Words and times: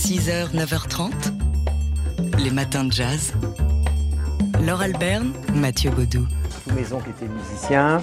6h, 0.00 0.54
9h30, 0.54 1.10
les 2.42 2.50
matins 2.50 2.84
de 2.84 2.90
jazz. 2.90 3.34
Laure 4.66 4.80
Alberne, 4.80 5.32
Mathieu 5.54 5.90
Baudou. 5.90 6.26
Tous 6.66 6.74
mes 6.74 6.90
oncles 6.94 7.10
étaient 7.10 7.30
musiciens, 7.30 8.02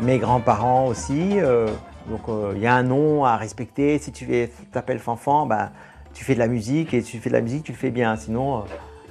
mes 0.00 0.18
grands-parents 0.18 0.88
aussi. 0.88 1.38
euh, 1.38 1.68
donc 2.10 2.22
euh, 2.28 2.52
il 2.56 2.62
y 2.62 2.66
a 2.66 2.74
un 2.74 2.82
nom 2.82 3.24
à 3.24 3.36
respecter. 3.36 3.98
Si 4.00 4.10
tu 4.10 4.26
t'appelles 4.72 4.98
Fanfan, 4.98 5.46
bah, 5.46 5.70
tu 6.14 6.24
fais 6.24 6.34
de 6.34 6.40
la 6.40 6.48
musique 6.48 6.92
et 6.92 7.00
si 7.00 7.12
tu 7.12 7.18
fais 7.18 7.30
de 7.30 7.34
la 7.34 7.42
musique, 7.42 7.62
tu 7.62 7.72
le 7.72 7.78
fais 7.78 7.90
bien. 7.92 8.16
Sinon, 8.16 8.58
euh, 8.58 8.60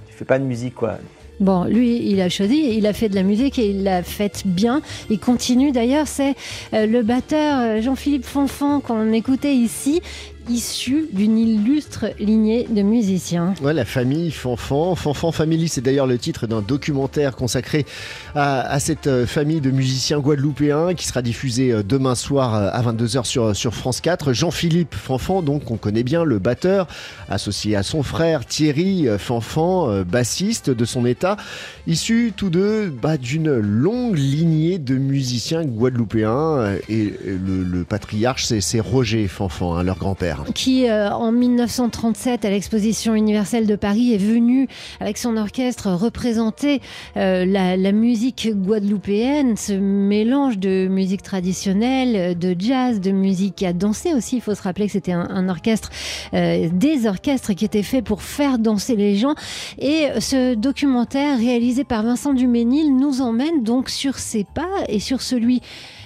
tu 0.07 0.13
fais 0.13 0.25
pas 0.25 0.37
de 0.37 0.43
musique 0.43 0.75
quoi. 0.75 0.97
Bon, 1.41 1.65
lui, 1.65 2.09
il 2.09 2.21
a 2.21 2.29
choisi, 2.29 2.77
il 2.77 2.87
a 2.87 2.93
fait 2.93 3.09
de 3.09 3.15
la 3.15 3.23
musique 3.23 3.59
et 3.59 3.69
il 3.71 3.83
l'a 3.83 4.03
faite 4.03 4.43
bien. 4.45 4.81
Il 5.09 5.19
continue 5.19 5.73
d'ailleurs, 5.73 6.07
c'est 6.07 6.33
euh, 6.73 6.85
le 6.85 7.03
batteur 7.03 7.59
euh, 7.59 7.81
Jean-Philippe 7.81 8.23
Fonfon 8.23 8.79
qu'on 8.79 9.11
écoutait 9.11 9.53
ici, 9.53 10.01
issu 10.49 11.07
d'une 11.11 11.37
illustre 11.37 12.05
lignée 12.19 12.67
de 12.69 12.81
musiciens. 12.81 13.53
Ouais, 13.61 13.73
la 13.73 13.85
famille 13.85 14.31
Fanfan. 14.31 14.95
Fanfan 14.95 15.31
Family, 15.31 15.67
c'est 15.67 15.81
d'ailleurs 15.81 16.07
le 16.07 16.17
titre 16.17 16.47
d'un 16.47 16.61
documentaire 16.61 17.35
consacré 17.35 17.85
à, 18.35 18.79
cette 18.79 19.07
euh, 19.07 19.25
famille 19.25 19.61
de 19.61 19.71
musiciens 19.71 20.19
guadeloupéens 20.19 20.93
qui 20.93 21.07
sera 21.07 21.21
diffusé 21.21 21.71
euh, 21.71 21.83
demain 21.83 22.15
soir 22.15 22.55
euh, 22.55 22.69
à 22.71 22.81
22h 22.81 23.53
sur, 23.53 23.73
France 23.73 24.01
4. 24.01 24.33
Jean-Philippe 24.33 24.95
Fanfan, 24.95 25.41
donc 25.41 25.71
on 25.71 25.77
connaît 25.77 26.03
bien 26.03 26.23
le 26.23 26.39
batteur, 26.39 26.87
associé 27.29 27.75
à 27.75 27.83
son 27.83 28.03
frère 28.03 28.45
Thierry 28.45 29.07
Fanfan, 29.17 30.03
bassiste 30.03 30.69
de 30.69 30.85
son 30.85 31.05
état, 31.05 31.37
issus 31.87 32.33
tous 32.35 32.49
deux 32.49 32.89
bah, 32.89 33.17
d'une 33.17 33.55
longue 33.55 34.17
lignée 34.17 34.77
de 34.77 34.95
musiciens 34.95 35.63
guadeloupéens. 35.63 36.75
Et 36.89 37.13
le, 37.25 37.83
patriarche, 37.83 38.45
c'est 38.45 38.79
Roger 38.79 39.27
Fanfan, 39.27 39.75
hein, 39.75 39.83
leur 39.83 39.97
grand-père. 39.97 40.34
Qui, 40.53 40.89
euh, 40.89 41.11
en 41.11 41.31
1937, 41.31 42.45
à 42.45 42.49
l'exposition 42.49 43.15
universelle 43.15 43.67
de 43.67 43.75
Paris, 43.75 44.13
est 44.13 44.17
venu 44.17 44.67
avec 44.99 45.17
son 45.17 45.37
orchestre 45.37 45.91
représenter 45.91 46.81
euh, 47.17 47.45
la, 47.45 47.77
la 47.77 47.91
musique 47.91 48.49
guadeloupéenne, 48.53 49.57
ce 49.57 49.73
mélange 49.73 50.57
de 50.57 50.87
musique 50.87 51.23
traditionnelle, 51.23 52.37
de 52.37 52.55
jazz, 52.57 52.99
de 52.99 53.11
musique 53.11 53.63
à 53.63 53.73
danser 53.73 54.13
aussi. 54.13 54.37
Il 54.37 54.41
faut 54.41 54.55
se 54.55 54.61
rappeler 54.61 54.87
que 54.87 54.93
c'était 54.93 55.11
un, 55.11 55.27
un 55.29 55.49
orchestre, 55.49 55.89
euh, 56.33 56.69
des 56.71 57.07
orchestres 57.07 57.53
qui 57.53 57.65
étaient 57.65 57.83
faits 57.83 58.03
pour 58.03 58.21
faire 58.21 58.59
danser 58.59 58.95
les 58.95 59.15
gens. 59.15 59.35
Et 59.79 60.07
ce 60.19 60.55
documentaire 60.55 61.37
réalisé 61.37 61.83
par 61.83 62.03
Vincent 62.03 62.33
Duménil 62.33 62.95
nous 62.95 63.21
emmène 63.21 63.63
donc 63.63 63.89
sur 63.89 64.17
ses 64.17 64.43
pas 64.43 64.83
et 64.87 64.99
sur 64.99 65.21
celui 65.21 65.61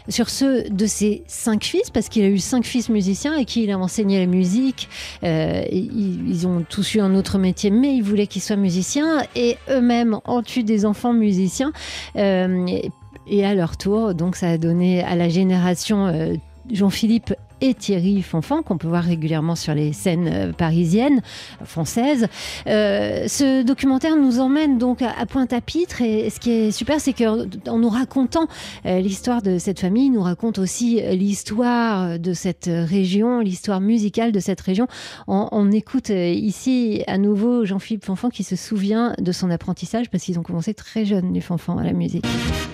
sur 0.08 0.30
ceux 0.30 0.64
de 0.64 0.86
ses 0.86 1.24
cinq 1.28 1.64
fils, 1.64 1.90
parce 1.90 2.10
qu'il 2.10 2.24
a 2.24 2.28
eu 2.28 2.40
cinq 2.40 2.66
fils 2.66 2.90
musiciens 2.90 3.36
et 3.38 3.46
qui 3.46 3.64
il 3.64 3.72
a 3.72 3.78
enseigné 3.78 4.20
la 4.20 4.26
musique. 4.26 4.90
Euh, 5.24 5.64
ils, 5.72 6.48
ont 6.48 6.64
tous 6.68 6.96
eu 6.96 7.00
un 7.00 7.16
autre 7.16 7.38
métier, 7.38 7.70
mais 7.70 7.96
il 7.96 8.02
voulait 8.02 8.28
qu'ils 8.28 8.42
soient 8.42 8.56
musiciens 8.56 9.24
et 9.36 9.58
eux-mêmes 9.70 10.20
ont 10.26 10.44
eu 10.56 10.64
des 10.64 10.86
enfants 10.86 11.14
musiciens. 11.14 11.72
Euh, 12.16 12.66
et, 12.68 12.92
et 13.28 13.46
à 13.46 13.54
leur 13.54 13.78
tour, 13.78 14.14
donc 14.16 14.36
ça 14.36 14.50
a 14.50 14.58
donné 14.58 15.04
à 15.04 15.16
la 15.16 15.30
génération 15.30 16.08
euh, 16.08 16.34
Jean-Philippe 16.72 17.34
et 17.62 17.74
Thierry 17.74 18.22
Fonfan, 18.22 18.64
qu'on 18.64 18.78
peut 18.78 18.88
voir 18.88 19.04
régulièrement 19.04 19.56
sur 19.56 19.74
les 19.74 19.94
scènes 19.94 20.30
euh, 20.32 20.52
parisiennes, 20.54 21.22
françaises. 21.64 22.28
Euh, 22.68 23.28
ce 23.28 23.64
documentaire 23.64 24.16
nous 24.16 24.40
emmène 24.40 24.78
donc 24.78 25.02
à, 25.02 25.26
Pointe-à-Pitre 25.26 26.02
et 26.02 26.30
ce 26.30 26.40
qui 26.40 26.52
est 26.52 26.72
super, 26.72 27.00
c'est 27.00 27.14
qu'en 27.14 27.78
nous 27.78 27.90
racontant 27.90 28.48
euh, 28.86 29.00
l'histoire 29.00 29.42
de 29.42 29.58
cette 29.58 29.80
famille, 29.80 30.08
il 30.08 30.12
nous 30.12 30.22
raconte 30.22 30.60
aussi 30.60 31.02
l'histoire 31.16 32.20
de 32.20 32.34
cette 32.34 32.70
région, 32.70 33.40
l'histoire 33.40 33.82
musicale 33.82 34.32
de 34.32 34.40
cette 34.40 34.62
région. 34.62 34.88
On, 35.28 35.50
on 35.52 35.72
écoute 35.72 36.10
ici 36.10 37.04
à 37.08 37.18
nouveau 37.18 37.66
Jean-Philippe 37.66 38.06
Fonfan 38.06 38.30
qui 38.30 38.44
se 38.44 38.56
souvient 38.56 39.14
de 39.20 39.32
son 39.32 39.50
apprentissage 39.52 40.10
parce 40.10 40.24
qu'ils 40.24 40.40
ont 40.40 40.44
commencé 40.44 40.74
très 40.74 41.06
jeunes, 41.06 41.34
les 41.34 41.42
Fonfan, 41.42 41.78
à 41.78 41.84
la 41.84 41.94
musique. 41.94 42.26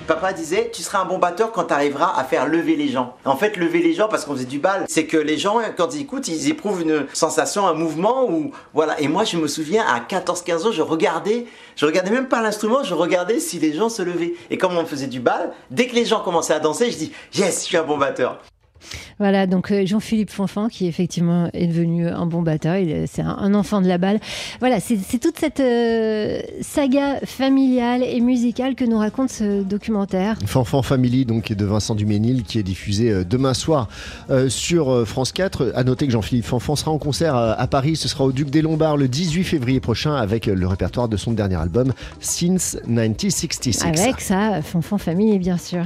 Papa 0.08 0.34
disait, 0.34 0.70
tu 0.74 0.82
seras 0.82 1.02
un 1.02 1.06
bon 1.06 1.18
batteur 1.18 1.52
quand 1.52 1.66
tu 1.66 1.74
arriveras 1.74 2.14
à 2.18 2.24
faire 2.24 2.48
lever 2.48 2.76
les 2.76 2.88
gens. 2.88 3.16
En 3.26 3.36
fait, 3.36 3.58
lever 3.58 3.82
les 3.82 3.94
gens, 3.94 4.08
parce 4.08 4.26
qu'on 4.26 4.34
faisait 4.34 4.46
du 4.46 4.60
c'est 4.88 5.06
que 5.06 5.18
les 5.18 5.38
gens, 5.38 5.60
quand 5.78 5.94
ils 5.94 6.02
écoutent, 6.02 6.28
ils 6.28 6.50
éprouvent 6.50 6.82
une 6.82 7.06
sensation, 7.14 7.68
un 7.68 7.74
mouvement, 7.74 8.30
ou 8.30 8.52
voilà. 8.74 9.00
Et 9.00 9.08
moi, 9.08 9.24
je 9.24 9.38
me 9.38 9.48
souviens, 9.48 9.86
à 9.86 10.00
14-15 10.00 10.68
ans, 10.68 10.72
je 10.72 10.82
regardais, 10.82 11.46
je 11.76 11.86
regardais 11.86 12.12
même 12.12 12.28
pas 12.28 12.42
l'instrument, 12.42 12.84
je 12.84 12.94
regardais 12.94 13.40
si 13.40 13.60
les 13.60 13.74
gens 13.74 13.90
se 13.90 14.02
levaient. 14.02 14.34
Et 14.50 14.58
comme 14.58 14.78
on 14.78 14.86
faisait 14.86 15.08
du 15.08 15.20
bal, 15.20 15.52
dès 15.72 15.88
que 15.88 15.96
les 15.96 16.06
gens 16.06 16.22
commençaient 16.22 16.54
à 16.54 16.60
danser, 16.60 16.92
je 16.92 16.98
dis, 16.98 17.12
yes, 17.34 17.62
je 17.62 17.66
suis 17.66 17.78
un 17.78 17.84
bon 17.84 17.98
batteur. 17.98 18.42
Voilà, 19.20 19.48
donc 19.48 19.72
euh, 19.72 19.86
Jean-Philippe 19.86 20.30
Fonfan, 20.30 20.68
qui 20.68 20.88
effectivement 20.88 21.50
est 21.54 21.68
devenu 21.68 22.08
un 22.08 22.26
bon 22.26 22.42
batteur, 22.42 22.78
c'est 23.08 23.22
un, 23.22 23.54
enfant 23.54 23.82
de 23.82 23.88
la 23.88 23.98
balle. 23.98 24.20
Voilà, 24.60 24.80
c'est 24.80 25.20
toute 25.20 25.40
cette 25.40 25.60
euh, 25.60 26.42
saga 26.62 27.20
familiale 27.26 28.04
et 28.04 28.20
musicale 28.22 28.76
que 28.76 28.86
nous 28.86 28.98
raconte 28.98 29.30
ce 29.30 29.64
documentaire. 29.64 30.38
Fanfan 30.46 30.82
Family, 30.82 31.26
donc 31.26 31.52
de 31.52 31.66
Vincent 31.66 31.96
Duménil, 31.96 32.44
qui 32.44 32.60
est 32.60 32.64
diffusé 32.64 33.12
euh, 33.12 33.24
demain 33.24 33.54
soir 33.54 33.88
euh, 34.30 34.50
sur 34.50 35.08
France 35.08 35.32
4. 35.32 35.74
À 35.76 35.84
noter 35.84 36.06
que 36.08 36.12
Jean-Philippe 36.12 36.46
Fanfan 36.46 36.76
sera 36.76 36.92
en 36.92 36.98
concert 36.98 37.36
à 37.36 37.68
Paris. 37.68 37.96
Ce 37.96 38.08
sera 38.08 38.24
au 38.24 38.32
Duc 38.32 38.50
des 38.50 38.62
Lombards 38.62 38.98
le 38.98 39.08
18 39.08 39.44
février 39.44 39.80
prochain 39.80 40.16
avec 40.16 40.46
le 40.46 40.68
répertoire 40.68 41.08
de 41.08 41.18
son 41.18 41.32
dernier 41.32 41.56
album, 41.56 41.94
Since 42.20 42.78
1966. 42.88 43.84
Avec 43.86 44.22
ça, 44.22 44.62
Fonfan 44.62 44.98
Famille, 44.98 45.38
bien 45.40 45.58
sûr. 45.58 45.86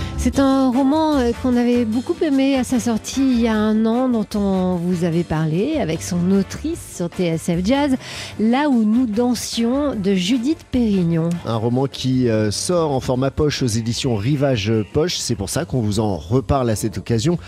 C'est 0.23 0.37
un 0.37 0.69
roman 0.69 1.17
euh, 1.17 1.31
qu'on 1.41 1.57
avait 1.57 1.83
beaucoup 1.83 2.15
aimé 2.21 2.55
à 2.55 2.63
sa 2.63 2.79
sortie 2.79 3.21
il 3.21 3.41
y 3.41 3.47
a 3.47 3.55
un 3.55 3.87
an, 3.87 4.07
dont 4.07 4.27
on 4.35 4.75
vous 4.75 5.03
avait 5.03 5.23
parlé 5.23 5.79
avec 5.79 6.03
son 6.03 6.29
autrice 6.29 6.97
sur 6.97 7.07
TSF 7.07 7.65
Jazz, 7.65 7.97
Là 8.39 8.69
où 8.69 8.83
nous 8.83 9.07
dansions 9.07 9.95
de 9.95 10.13
Judith 10.13 10.63
Pérignon. 10.69 11.29
Un 11.47 11.55
roman 11.55 11.87
qui 11.87 12.29
euh, 12.29 12.51
sort 12.51 12.91
en 12.91 12.99
format 12.99 13.31
poche 13.31 13.63
aux 13.63 13.67
éditions 13.67 14.15
Rivage 14.15 14.71
Poche. 14.93 15.17
C'est 15.17 15.33
pour 15.33 15.49
ça 15.49 15.65
qu'on 15.65 15.81
vous 15.81 15.99
en 15.99 16.17
reparle 16.17 16.69
à 16.69 16.75
cette 16.75 16.99
occasion, 16.99 17.39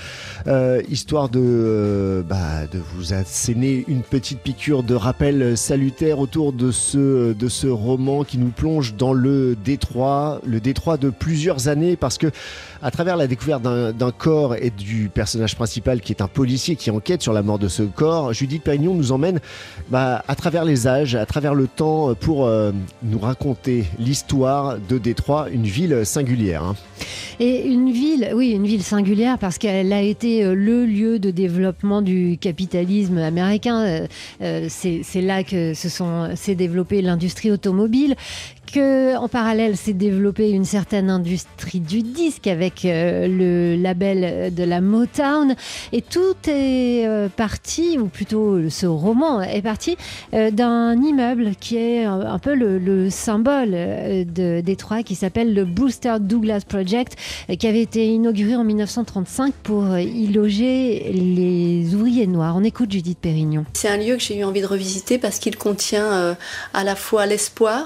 Euh, 0.48 0.82
histoire 0.90 1.30
de, 1.30 1.40
euh, 1.42 2.22
bah, 2.22 2.68
de 2.70 2.80
vous 2.96 3.14
asséner 3.14 3.86
une 3.88 4.02
petite 4.02 4.40
piqûre 4.40 4.84
de 4.84 4.94
rappel 4.94 5.56
salutaire 5.56 6.20
autour 6.20 6.52
de 6.52 6.72
ce, 6.72 7.32
de 7.32 7.48
ce 7.48 7.68
roman 7.68 8.26
qui 8.26 8.38
nous 8.38 8.50
plonge 8.50 8.96
dans 8.96 9.14
le 9.14 9.56
détroit, 9.56 10.42
le 10.46 10.60
détroit 10.60 10.98
de 10.98 11.10
plusieurs 11.10 11.70
années, 11.70 11.96
parce 11.96 12.18
que 12.18 12.28
à 12.82 12.92
travers 12.92 13.18
la 13.18 13.28
découverte 13.28 13.64
d'un 13.64 14.12
corps 14.12 14.56
et 14.56 14.70
du 14.70 15.10
personnage 15.14 15.56
principal 15.56 16.02
qui 16.02 16.14
est 16.14 16.22
un 16.22 16.28
policier 16.28 16.76
qui 16.76 16.92
enquête 16.92 17.22
sur 17.22 17.34
la 17.34 17.42
mort 17.42 17.60
de 17.60 17.68
ce 17.68 17.84
corps, 17.84 18.34
Judith 18.34 18.64
Pérignon 18.64 18.94
nous 18.94 19.12
emmène 19.12 19.40
bah, 19.90 20.24
à 20.28 20.36
travers 20.36 20.66
les 20.66 20.88
âges, 20.88 21.16
à 21.16 21.26
travers 21.26 21.54
le 21.54 21.68
temps, 21.68 22.14
pour 22.16 22.46
euh, 22.46 22.72
nous 23.04 23.20
raconter 23.20 23.86
l'histoire 24.00 24.78
de 24.90 24.98
Détroit, 24.98 25.48
une 25.52 25.66
ville 25.66 26.06
singulière. 26.06 26.64
hein. 26.64 26.76
Et 27.40 27.68
une 27.68 27.92
ville, 27.92 28.32
oui, 28.36 28.52
une 28.52 28.66
ville 28.66 28.84
singulière 28.84 29.38
parce 29.38 29.58
qu'elle 29.58 29.92
a 29.94 30.02
été 30.02 30.44
euh, 30.44 30.54
le 30.54 30.86
lieu 30.86 31.20
de 31.20 31.32
développement 31.32 32.02
du 32.02 32.38
capitalisme 32.40 33.18
américain. 33.18 33.80
Euh, 33.82 34.08
euh, 34.42 34.68
c'est 34.70 35.22
là 35.22 35.44
que 35.44 35.74
se 35.74 35.90
sont 35.90 36.36
s'est 36.36 36.56
développée 36.56 37.02
l'industrie 37.02 37.52
automobile. 37.52 38.16
Que 38.74 39.16
en 39.18 39.28
parallèle 39.28 39.78
s'est 39.78 39.94
développée 39.94 40.50
une 40.50 40.66
certaine 40.66 41.12
industrie 41.12 41.80
du 41.80 42.02
disque 42.02 42.48
avec 42.48 42.86
euh, 42.86 43.28
le 43.28 43.80
label 43.80 44.52
de 44.52 44.64
la 44.64 44.82
Motown 44.82 45.56
et 45.92 46.02
tout 46.02 46.34
est 46.48 47.06
euh, 47.06 47.28
parti 47.30 48.00
ou 48.00 48.08
plutôt 48.08 48.70
ce 48.72 48.88
roman 48.88 49.44
est 49.44 49.62
parti 49.62 49.96
euh, 50.34 50.50
d'un 50.50 51.00
immeuble 51.00 51.52
qui 51.60 51.78
est 51.78 52.04
un, 52.06 52.40
peu 52.40 52.56
le, 52.56 52.80
le 52.80 53.12
symbole 53.12 53.72
de 53.72 54.62
Détroit 54.62 55.04
qui 55.04 55.14
s'appelle 55.14 55.54
le 55.54 55.66
Brewster 55.66 56.16
Douglas 56.20 56.64
Project 56.68 57.16
qui 57.60 57.68
avait 57.68 57.82
été 57.82 58.08
inauguré 58.08 58.56
en 58.56 58.64
1935 58.64 59.54
pour 59.62 60.00
y 60.00 60.28
loger 60.28 61.12
les 61.14 61.94
ouvriers 61.94 62.26
noirs. 62.26 62.56
On 62.58 62.64
écoute 62.64 62.92
Judith 62.92 63.20
Pérignon. 63.20 63.66
C'est 63.74 63.90
un 63.90 63.98
lieu 63.98 64.16
que 64.16 64.24
j'ai 64.24 64.40
eu 64.40 64.44
envie 64.44 64.62
de 64.62 64.68
revisiter 64.68 65.20
parce 65.20 65.38
qu'il 65.38 65.58
contient 65.58 66.36
à 66.74 66.84
la 66.84 66.96
fois 66.96 67.28
l'espoir, 67.28 67.86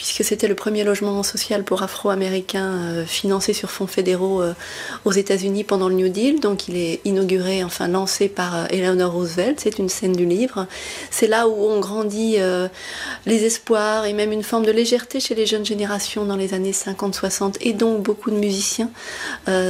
puisque 0.00 0.24
c'était 0.24 0.48
le 0.48 0.54
premier 0.54 0.82
logement 0.82 1.22
social 1.22 1.62
pour 1.62 1.82
Afro-Américains 1.82 2.72
euh, 2.72 3.04
financé 3.04 3.52
sur 3.52 3.70
fonds 3.70 3.86
fédéraux 3.86 4.40
euh, 4.40 4.54
aux 5.04 5.12
États-Unis 5.12 5.62
pendant 5.62 5.90
le 5.90 5.94
New 5.94 6.08
Deal. 6.08 6.40
Donc 6.40 6.68
il 6.68 6.76
est 6.78 7.02
inauguré, 7.04 7.62
enfin 7.62 7.86
lancé 7.86 8.30
par 8.30 8.56
euh, 8.56 8.64
Eleanor 8.70 9.12
Roosevelt. 9.12 9.60
C'est 9.60 9.78
une 9.78 9.90
scène 9.90 10.14
du 10.14 10.24
livre. 10.24 10.66
C'est 11.10 11.26
là 11.26 11.48
où 11.48 11.66
ont 11.66 11.80
grandi 11.80 12.36
euh, 12.38 12.66
les 13.26 13.44
espoirs 13.44 14.06
et 14.06 14.14
même 14.14 14.32
une 14.32 14.42
forme 14.42 14.64
de 14.64 14.70
légèreté 14.70 15.20
chez 15.20 15.34
les 15.34 15.44
jeunes 15.44 15.66
générations 15.66 16.24
dans 16.24 16.36
les 16.36 16.54
années 16.54 16.72
50-60 16.72 17.56
et 17.60 17.74
donc 17.74 18.02
beaucoup 18.02 18.30
de 18.30 18.36
musiciens. 18.36 18.88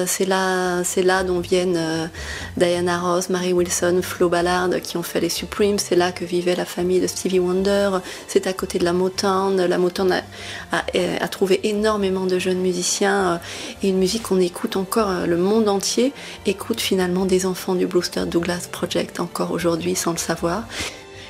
C'est 0.07 0.27
là, 0.27 0.85
c'est 0.85 1.03
là 1.03 1.25
dont 1.25 1.41
viennent 1.41 2.11
Diana 2.57 2.99
Ross, 2.99 3.31
Mary 3.31 3.53
Wilson, 3.53 4.01
Flo 4.03 4.29
Ballard 4.29 4.69
qui 4.83 4.97
ont 4.97 5.03
fait 5.03 5.21
les 5.21 5.29
Supremes. 5.29 5.79
C'est 5.79 5.97
là 5.97 6.13
que 6.13 6.25
vivait 6.25 6.55
la 6.55 6.67
famille 6.67 7.01
de 7.01 7.07
Stevie 7.07 7.41
Wonder. 7.41 7.91
C'est 8.29 8.47
à 8.47 8.53
côté 8.53 8.79
de 8.79 8.85
la 8.85 8.93
Motown. 8.93 9.65
La 9.65 9.79
Motown 9.79 10.20
a, 10.73 11.29
trouvé 11.29 11.61
énormément 11.65 12.27
de 12.27 12.39
jeunes 12.39 12.61
musiciens 12.61 13.41
et 13.83 13.89
une 13.89 13.99
musique 13.99 14.25
qu'on 14.25 14.41
écoute 14.41 14.77
encore, 14.77 15.27
le 15.27 15.37
monde 15.37 15.69
entier 15.69 16.13
écoute 16.47 16.81
finalement 16.81 17.27
des 17.27 17.47
enfants 17.47 17.75
du 17.75 17.87
Brewster 17.87 18.27
Douglas 18.27 18.69
Project 18.71 19.21
encore 19.21 19.53
aujourd'hui 19.53 19.95
sans 19.95 20.13
le 20.13 20.19
savoir. 20.19 20.65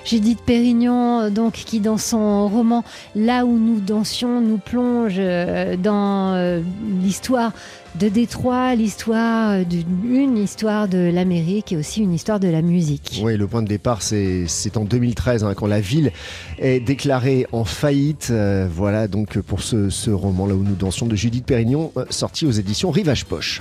Judith 0.05 0.41
Pérignon, 0.45 1.21
euh, 1.21 1.31
donc, 1.31 1.53
qui 1.53 1.81
dans 1.81 1.99
son 1.99 2.49
roman 2.49 2.85
Là 3.15 3.45
où 3.45 3.59
nous 3.59 3.81
dansions, 3.81 4.41
nous 4.41 4.59
plonge 4.59 5.17
euh, 5.19 5.77
dans 5.77 6.35
euh, 6.35 6.61
l'histoire 7.01 7.53
de 7.99 8.09
Détroit, 8.09 8.77
l'histoire 8.77 9.65
d'une 9.65 10.39
histoire 10.39 10.87
de 10.87 11.11
l'Amérique 11.13 11.73
et 11.73 11.77
aussi 11.77 12.03
une 12.03 12.15
histoire 12.15 12.39
de 12.39 12.47
la 12.47 12.63
musique. 12.63 13.21
Oui, 13.23 13.37
le 13.37 13.49
point 13.49 13.63
de 13.63 13.69
départ, 13.69 14.01
c'est 14.01 14.77
en 14.77 14.85
2013, 14.85 15.43
hein, 15.43 15.55
quand 15.55 15.67
la 15.67 15.81
ville 15.81 16.13
est 16.61 16.79
déclarée 16.79 17.47
en 17.51 17.65
faillite. 17.65 18.33
voilà 18.71 19.09
donc 19.09 19.41
pour 19.41 19.61
ce, 19.61 19.91
ce, 19.91 20.11
roman 20.11 20.47
Là 20.47 20.55
où 20.55 20.63
nous 20.63 20.77
dansions 20.77 21.07
de 21.07 21.17
Judith 21.17 21.45
Pérignon, 21.45 21.93
sorti 22.11 22.47
aux 22.47 22.53
éditions 22.53 22.93
Rivage 22.93 23.25
Poche. 23.25 23.59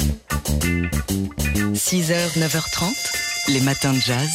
6h, 1.73 2.37
9h30, 2.37 3.51
les 3.51 3.61
matins 3.61 3.93
de 3.93 3.99
jazz. 3.99 4.29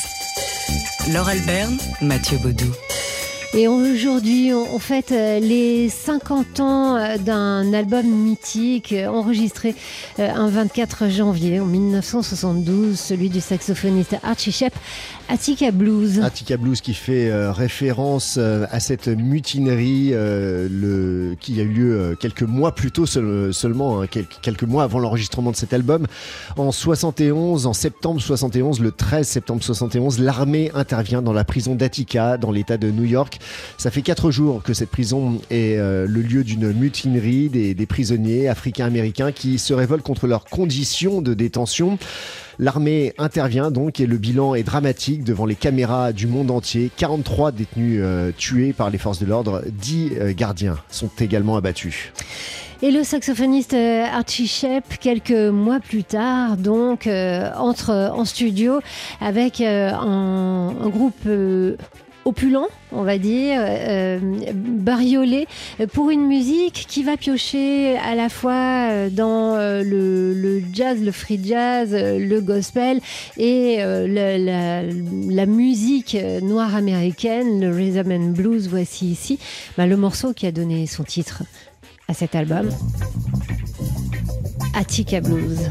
Laure 1.13 1.29
Alberne, 1.29 1.77
Mathieu 2.01 2.39
Baudou. 2.39 2.73
Et 3.53 3.69
aujourd'hui, 3.69 4.53
on 4.53 4.81
fête 4.81 5.13
euh, 5.13 5.39
les 5.39 5.89
50 5.89 6.59
ans 6.59 6.97
euh, 6.97 7.19
d'un 7.19 7.73
album 7.73 8.05
mythique 8.05 8.93
euh, 8.93 9.07
enregistré 9.07 9.77
un 10.19 10.49
24 10.49 11.09
janvier 11.09 11.61
en 11.61 11.67
1972, 11.67 12.99
celui 12.99 13.29
du 13.29 13.41
saxophoniste 13.41 14.17
Archie 14.25 14.51
Shepp, 14.51 14.75
Attica 15.29 15.71
Blues. 15.71 16.21
Attica 16.21 16.57
Blues 16.57 16.81
qui 16.81 16.95
fait 16.95 17.33
référence 17.51 18.39
à 18.39 18.81
cette 18.81 19.09
mutinerie 19.09 20.11
le, 20.11 21.35
qui 21.41 21.61
a 21.61 21.63
eu 21.63 21.69
lieu 21.69 22.17
quelques 22.21 22.43
mois 22.43 22.75
plus 22.75 22.91
tôt 22.93 23.07
seulement, 23.07 24.03
hein, 24.03 24.07
quelques, 24.07 24.65
mois 24.65 24.85
avant 24.85 24.99
l'enregistrement 24.99 25.51
de 25.51 25.57
cet 25.57 25.73
album. 25.73 26.07
En 26.57 26.73
71, 26.73 27.67
en 27.67 27.73
septembre 27.73 28.21
71, 28.21 28.81
le 28.81 28.93
13 28.93 29.27
septembre 29.27 29.63
71, 29.63 30.19
l'armée 30.21 30.71
intervient 30.75 31.23
dans 31.23 31.33
la 31.33 31.45
prison 31.45 31.75
d'Attica, 31.75 32.37
dans 32.37 32.51
l'état 32.51 32.77
de 32.77 32.91
New 32.91 33.05
York. 33.05 33.39
Ça 33.79 33.91
fait 33.91 34.03
quatre 34.03 34.31
jours 34.31 34.63
que 34.63 34.75
cette 34.75 34.91
prison 34.91 35.41
est 35.51 35.77
euh, 35.79 36.07
le 36.07 36.21
lieu 36.21 36.45
d'une 36.45 36.73
mutinerie 36.73 37.49
des, 37.49 37.87
prisonniers 37.87 38.49
africains-américains 38.49 39.31
qui 39.31 39.59
se 39.59 39.75
révoltent 39.75 40.03
contre 40.03 40.27
leurs 40.27 40.45
conditions 40.45 41.21
de 41.21 41.35
détention. 41.35 41.99
L'armée 42.59 43.13
intervient 43.19 43.71
donc 43.71 44.01
et 44.01 44.07
le 44.07 44.17
bilan 44.17 44.55
est 44.55 44.63
dramatique 44.63 45.25
devant 45.25 45.47
les 45.47 45.55
caméras 45.55 46.13
du 46.13 46.27
monde 46.27 46.51
entier. 46.51 46.91
43 46.97 47.53
détenus 47.53 48.01
euh, 48.03 48.31
tués 48.37 48.73
par 48.73 48.91
les 48.91 48.99
forces 48.99 49.19
de 49.19 49.27
l'ordre, 49.27 49.63
10 49.67 50.13
euh, 50.13 50.33
gardiens 50.35 50.77
sont 50.89 51.11
également 51.19 51.57
abattus. 51.57 52.13
Et 52.83 52.91
le 52.91 53.03
saxophoniste 53.03 53.75
Archie 53.75 54.47
Shepp, 54.47 54.99
quelques 55.01 55.31
mois 55.31 55.81
plus 55.81 56.05
tard, 56.05 56.59
donc, 56.59 57.07
entre 57.07 58.11
en 58.15 58.25
studio 58.27 58.81
avec 59.23 59.63
un, 59.63 60.75
groupe 60.91 61.27
opulent, 62.25 62.69
on 62.93 63.03
va 63.03 63.19
dire, 63.19 63.59
euh, 63.61 64.19
bariolé, 64.55 65.47
pour 65.93 66.11
une 66.11 66.27
musique 66.27 66.87
qui 66.89 67.03
va 67.03 67.17
piocher 67.17 67.97
à 67.99 68.15
la 68.15 68.29
fois 68.29 68.89
euh, 68.91 69.11
dans 69.11 69.55
euh, 69.55 69.83
le, 69.83 70.63
jazz, 70.73 71.01
le 71.01 71.13
free 71.13 71.41
jazz, 71.43 71.93
le 71.93 72.41
gospel 72.41 73.01
et 73.37 73.79
la, 73.79 75.47
musique 75.47 76.17
noire 76.43 76.75
américaine, 76.75 77.61
le 77.61 77.75
rhythm 77.75 78.11
and 78.11 78.31
blues. 78.31 78.69
Voici 78.69 79.07
ici 79.07 79.39
bah, 79.77 79.87
le 79.87 79.97
morceau 79.97 80.33
qui 80.33 80.47
a 80.47 80.53
donné 80.53 80.87
son 80.87 81.05
titre 81.05 81.43
à 82.09 82.15
cet 82.15 82.35
album, 82.35 82.71
Attica 84.75 85.21
Blues. 85.21 85.71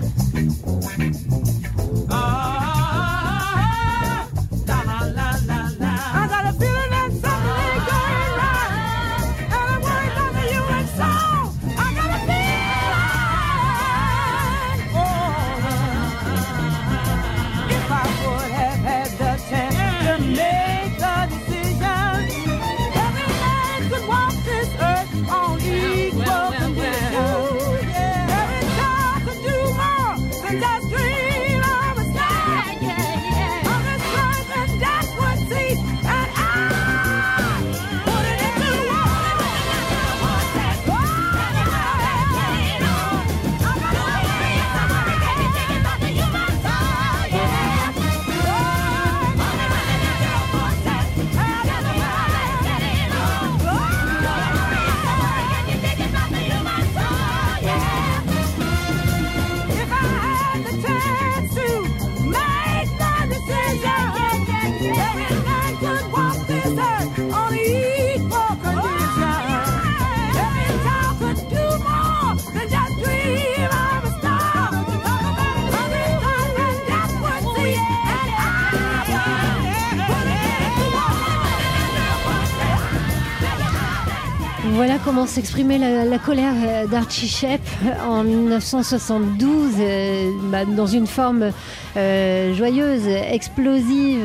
Voilà 84.85 84.99
comment 84.99 85.25
s'exprimait 85.25 85.77
la, 85.77 86.19
colère 86.19 86.55
euh, 86.61 86.87
d'Archie 86.87 87.29
Shepp 87.29 87.61
en 88.05 88.25
1972 88.25 89.75
euh, 89.79 90.29
bah, 90.51 90.65
dans 90.65 90.87
une 90.87 91.07
forme 91.07 91.51
euh, 91.95 92.53
joyeuse, 92.53 93.07
explosive. 93.07 94.19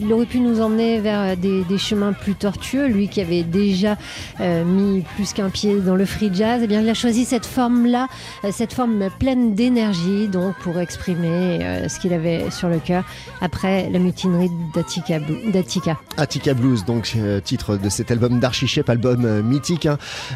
Il 0.00 0.12
aurait 0.12 0.26
pu 0.26 0.38
nous 0.38 0.60
emmener 0.60 1.00
vers 1.00 1.36
des, 1.36 1.64
chemins 1.76 2.12
plus 2.12 2.36
tortueux, 2.36 2.86
lui 2.86 3.08
qui 3.08 3.20
avait 3.20 3.42
déjà 3.42 3.96
mis 4.38 5.02
plus 5.16 5.32
qu'un 5.32 5.50
pied 5.50 5.80
dans 5.80 5.96
le 5.96 6.04
free 6.04 6.30
jazz. 6.32 6.60
Eh 6.62 6.68
bien, 6.68 6.82
il 6.82 6.88
a 6.88 6.94
choisi 6.94 7.24
cette 7.24 7.46
forme-là, 7.46 8.06
cette 8.52 8.74
forme 8.74 9.08
pleine 9.18 9.54
d'énergie, 9.54 10.28
donc 10.28 10.54
pour 10.62 10.78
exprimer 10.78 11.86
ce 11.88 11.98
qu'il 11.98 12.12
avait 12.12 12.50
sur 12.50 12.68
le 12.68 12.78
cœur 12.78 13.04
après 13.40 13.90
la 13.90 13.98
mutinerie 13.98 14.50
d'Attica. 14.74 15.98
Attica 16.16 16.54
Blues, 16.54 16.84
donc 16.84 17.16
titre 17.44 17.76
de 17.76 17.88
cet 17.88 18.10
album 18.10 18.40
d'Archie 18.40 18.68
Shepp, 18.68 18.88
album 18.88 19.42
mythique 19.42 19.88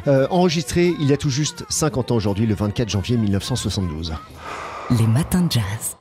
euh, 0.07 0.27
enregistré 0.31 0.95
il 1.01 1.09
y 1.09 1.13
a 1.13 1.17
tout 1.17 1.31
juste 1.31 1.65
50 1.69 2.11
ans 2.11 2.17
aujourd'hui, 2.17 2.47
le 2.47 2.55
24 2.55 2.89
janvier 2.89 3.17
1972. 3.17 4.15
Les 4.99 5.07
matins 5.07 5.43
de 5.43 5.53
jazz. 5.53 5.97